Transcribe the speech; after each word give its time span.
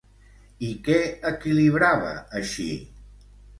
I 0.69 0.69
què 0.87 0.95
equilibrava, 1.33 2.17
així? 2.43 2.69